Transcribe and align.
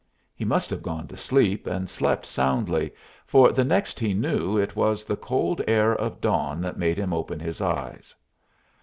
He 0.33 0.45
must 0.45 0.71
have 0.71 0.81
gone 0.81 1.07
to 1.09 1.15
sleep 1.15 1.67
and 1.67 1.87
slept 1.87 2.25
soundly, 2.25 2.91
for 3.27 3.51
the 3.51 3.63
next 3.63 3.99
he 3.99 4.15
knew 4.15 4.57
it 4.57 4.75
was 4.75 5.05
the 5.05 5.15
cold 5.15 5.61
air 5.67 5.95
of 5.95 6.19
dawn 6.19 6.59
that 6.61 6.79
made 6.79 6.97
him 6.97 7.13
open 7.13 7.39
his 7.39 7.61
eyes. 7.61 8.15